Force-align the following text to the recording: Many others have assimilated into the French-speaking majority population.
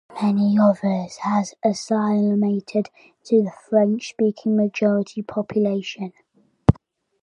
Many 0.19 0.57
others 0.57 1.17
have 1.17 1.45
assimilated 1.63 2.87
into 3.19 3.43
the 3.43 3.51
French-speaking 3.69 4.57
majority 4.57 5.21
population. 5.21 6.11